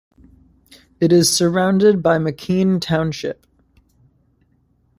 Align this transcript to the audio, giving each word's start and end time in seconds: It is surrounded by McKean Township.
It 0.99 1.11
is 1.13 1.29
surrounded 1.29 2.01
by 2.01 2.17
McKean 2.17 2.81
Township. 2.81 3.45